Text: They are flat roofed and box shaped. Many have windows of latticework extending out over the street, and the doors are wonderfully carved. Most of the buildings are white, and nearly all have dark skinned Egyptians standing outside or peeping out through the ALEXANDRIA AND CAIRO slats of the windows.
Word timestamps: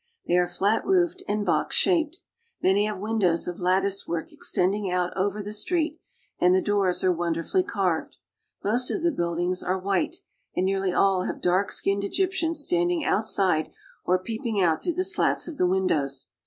They 0.25 0.35
are 0.39 0.47
flat 0.47 0.83
roofed 0.83 1.21
and 1.27 1.45
box 1.45 1.75
shaped. 1.75 2.21
Many 2.59 2.85
have 2.87 2.97
windows 2.97 3.47
of 3.47 3.59
latticework 3.59 4.31
extending 4.31 4.89
out 4.89 5.15
over 5.15 5.43
the 5.43 5.53
street, 5.53 5.99
and 6.39 6.55
the 6.55 6.59
doors 6.63 7.03
are 7.03 7.11
wonderfully 7.11 7.61
carved. 7.61 8.17
Most 8.63 8.89
of 8.89 9.03
the 9.03 9.11
buildings 9.11 9.61
are 9.61 9.77
white, 9.77 10.21
and 10.55 10.65
nearly 10.65 10.91
all 10.91 11.25
have 11.25 11.39
dark 11.39 11.71
skinned 11.71 12.03
Egyptians 12.03 12.59
standing 12.61 13.05
outside 13.05 13.69
or 14.03 14.17
peeping 14.17 14.59
out 14.59 14.81
through 14.81 14.93
the 14.93 15.01
ALEXANDRIA 15.01 15.27
AND 15.27 15.35
CAIRO 15.35 15.35
slats 15.37 15.47
of 15.47 15.57
the 15.59 15.67
windows. 15.67 16.27